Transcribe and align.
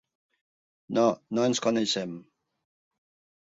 No, 0.97 1.03
no 1.39 1.43
ens 1.49 1.61
coneixem. 1.67 2.17